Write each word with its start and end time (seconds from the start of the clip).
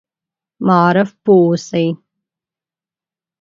معارف 0.65 1.09
پوه 1.23 1.41
اوسي. 1.47 1.85